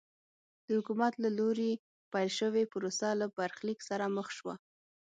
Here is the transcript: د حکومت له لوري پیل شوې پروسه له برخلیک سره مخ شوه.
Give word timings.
د 0.65 0.67
حکومت 0.77 1.13
له 1.23 1.29
لوري 1.37 1.71
پیل 2.11 2.29
شوې 2.39 2.63
پروسه 2.73 3.07
له 3.21 3.25
برخلیک 3.37 3.79
سره 3.89 4.05
مخ 4.15 4.27
شوه. 4.37 4.55